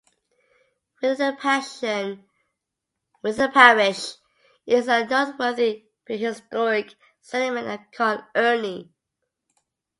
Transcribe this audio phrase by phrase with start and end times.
[1.03, 4.15] Within the parish
[4.65, 8.89] is a noteworthy prehistoric settlement at Carn Euny.